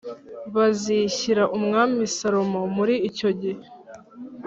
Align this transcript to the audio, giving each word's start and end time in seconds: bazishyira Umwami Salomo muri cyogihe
bazishyira 0.55 1.43
Umwami 1.57 2.01
Salomo 2.17 2.61
muri 2.75 2.93
cyogihe 3.17 3.63